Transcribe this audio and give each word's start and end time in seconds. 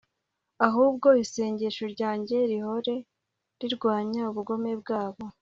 ahubwo 0.67 1.07
isengesho 1.23 1.83
ryanjye 1.93 2.37
rihore 2.51 2.95
rirwanya 3.61 4.21
ubugome 4.31 4.71
bwabo 4.81 5.23